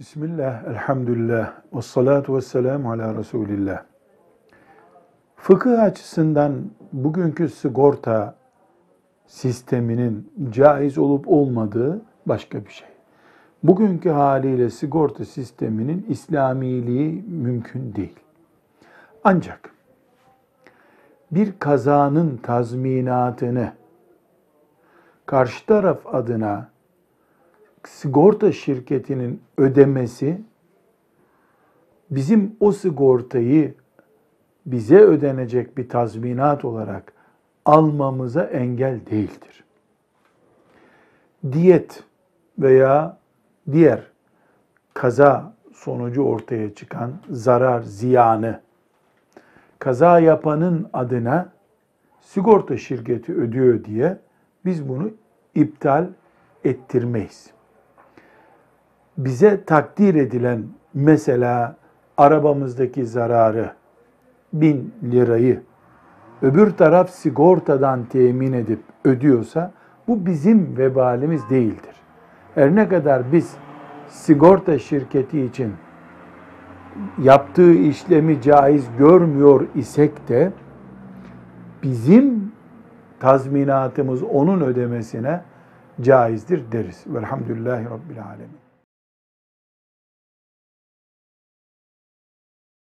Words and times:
Bismillah, 0.00 0.64
elhamdülillah, 0.64 1.52
ve 1.74 1.82
salatu 1.82 2.36
ve 2.36 2.40
selamu 2.40 2.92
ala 2.92 3.14
Resulillah. 3.14 3.82
Fıkıh 5.36 5.82
açısından 5.82 6.70
bugünkü 6.92 7.48
sigorta 7.48 8.34
sisteminin 9.26 10.32
caiz 10.50 10.98
olup 10.98 11.28
olmadığı 11.28 12.02
başka 12.26 12.64
bir 12.64 12.70
şey. 12.70 12.88
Bugünkü 13.62 14.10
haliyle 14.10 14.70
sigorta 14.70 15.24
sisteminin 15.24 16.06
İslamiliği 16.08 17.24
mümkün 17.28 17.94
değil. 17.94 18.20
Ancak 19.24 19.70
bir 21.30 21.58
kazanın 21.58 22.36
tazminatını 22.36 23.72
karşı 25.26 25.66
taraf 25.66 26.14
adına 26.14 26.68
sigorta 27.88 28.52
şirketinin 28.52 29.42
ödemesi 29.58 30.40
bizim 32.10 32.56
o 32.60 32.72
sigortayı 32.72 33.74
bize 34.66 34.98
ödenecek 34.98 35.78
bir 35.78 35.88
tazminat 35.88 36.64
olarak 36.64 37.12
almamıza 37.64 38.42
engel 38.42 39.00
değildir. 39.10 39.64
Diyet 41.52 42.04
veya 42.58 43.18
diğer 43.72 44.02
kaza 44.94 45.54
sonucu 45.74 46.22
ortaya 46.22 46.74
çıkan 46.74 47.12
zarar, 47.30 47.82
ziyanı 47.82 48.60
kaza 49.78 50.20
yapanın 50.20 50.88
adına 50.92 51.52
sigorta 52.20 52.76
şirketi 52.76 53.34
ödüyor 53.34 53.84
diye 53.84 54.18
biz 54.64 54.88
bunu 54.88 55.10
iptal 55.54 56.06
ettirmeyiz 56.64 57.55
bize 59.18 59.64
takdir 59.64 60.14
edilen 60.14 60.64
mesela 60.94 61.76
arabamızdaki 62.16 63.06
zararı 63.06 63.72
bin 64.52 64.94
lirayı 65.02 65.62
öbür 66.42 66.70
taraf 66.70 67.10
sigortadan 67.10 68.04
temin 68.04 68.52
edip 68.52 68.80
ödüyorsa 69.04 69.72
bu 70.08 70.26
bizim 70.26 70.78
vebalimiz 70.78 71.50
değildir. 71.50 71.96
Her 72.54 72.74
ne 72.74 72.88
kadar 72.88 73.32
biz 73.32 73.56
sigorta 74.08 74.78
şirketi 74.78 75.42
için 75.42 75.72
yaptığı 77.22 77.72
işlemi 77.72 78.42
caiz 78.42 78.86
görmüyor 78.98 79.66
isek 79.74 80.28
de 80.28 80.52
bizim 81.82 82.52
tazminatımız 83.20 84.22
onun 84.22 84.60
ödemesine 84.60 85.40
caizdir 86.00 86.72
deriz. 86.72 87.04
Velhamdülillahi 87.06 87.84
Rabbil 87.84 88.24
Alemin. 88.24 88.65